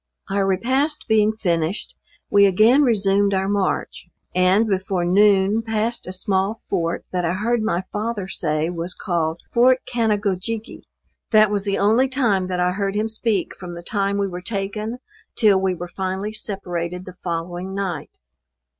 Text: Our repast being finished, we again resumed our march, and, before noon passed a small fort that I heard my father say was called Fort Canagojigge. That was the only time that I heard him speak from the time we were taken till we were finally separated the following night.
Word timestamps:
Our 0.31 0.47
repast 0.47 1.07
being 1.07 1.33
finished, 1.37 1.95
we 2.31 2.47
again 2.47 2.81
resumed 2.81 3.35
our 3.35 3.47
march, 3.47 4.09
and, 4.33 4.65
before 4.67 5.05
noon 5.05 5.61
passed 5.61 6.07
a 6.07 6.11
small 6.11 6.59
fort 6.67 7.05
that 7.11 7.23
I 7.23 7.33
heard 7.33 7.61
my 7.61 7.83
father 7.93 8.27
say 8.27 8.71
was 8.71 8.95
called 8.95 9.41
Fort 9.51 9.81
Canagojigge. 9.85 10.85
That 11.29 11.51
was 11.51 11.65
the 11.65 11.77
only 11.77 12.09
time 12.09 12.47
that 12.47 12.59
I 12.59 12.71
heard 12.71 12.95
him 12.95 13.09
speak 13.09 13.55
from 13.55 13.75
the 13.75 13.83
time 13.83 14.17
we 14.17 14.27
were 14.27 14.41
taken 14.41 14.97
till 15.35 15.61
we 15.61 15.75
were 15.75 15.87
finally 15.95 16.33
separated 16.33 17.05
the 17.05 17.13
following 17.21 17.75
night. 17.75 18.09